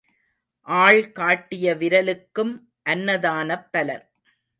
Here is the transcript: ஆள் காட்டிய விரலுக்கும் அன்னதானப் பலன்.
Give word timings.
ஆள் 0.67 1.11
காட்டிய 1.11 1.75
விரலுக்கும் 1.75 2.53
அன்னதானப் 2.89 3.67
பலன். 3.71 4.05